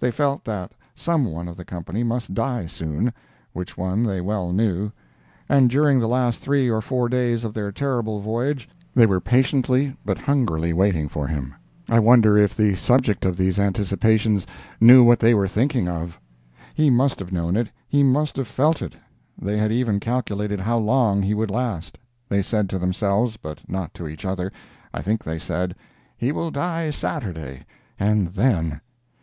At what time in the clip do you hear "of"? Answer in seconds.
1.46-1.54, 7.44-7.52, 13.26-13.36, 15.86-16.18